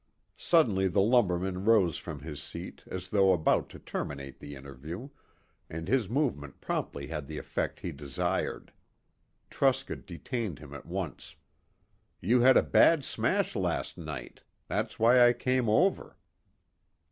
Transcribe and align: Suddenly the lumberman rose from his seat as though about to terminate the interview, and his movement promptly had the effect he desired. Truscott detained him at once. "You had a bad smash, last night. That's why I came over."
Suddenly 0.39 0.87
the 0.87 0.99
lumberman 0.99 1.63
rose 1.65 1.95
from 1.99 2.21
his 2.21 2.41
seat 2.41 2.83
as 2.89 3.09
though 3.09 3.33
about 3.33 3.69
to 3.69 3.77
terminate 3.77 4.39
the 4.39 4.55
interview, 4.55 5.09
and 5.69 5.87
his 5.87 6.09
movement 6.09 6.59
promptly 6.59 7.05
had 7.05 7.27
the 7.27 7.37
effect 7.37 7.81
he 7.81 7.91
desired. 7.91 8.73
Truscott 9.51 10.07
detained 10.07 10.57
him 10.57 10.73
at 10.73 10.87
once. 10.87 11.35
"You 12.19 12.39
had 12.41 12.57
a 12.57 12.63
bad 12.63 13.03
smash, 13.05 13.55
last 13.55 13.95
night. 13.95 14.41
That's 14.67 14.97
why 14.97 15.23
I 15.23 15.33
came 15.33 15.69
over." 15.69 16.17